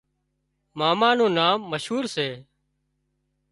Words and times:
ماما 0.79 1.09
نُون 1.17 1.31
نام 1.37 1.59
مشهور 1.71 2.05
سي 2.15 2.27